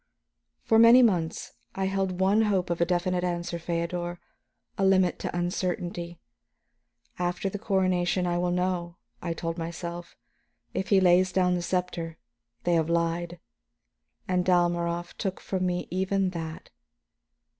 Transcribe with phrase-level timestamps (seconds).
[0.63, 4.17] "For many months I had held one hope of a definite answer, Feodor,
[4.75, 6.17] a limit to uncertainty.
[7.19, 10.15] 'After the coronation I will know,' I told myself.
[10.73, 12.17] 'If he lays down the scepter,
[12.63, 13.39] they have lied.'
[14.27, 16.71] And Dalmorov took from me even that.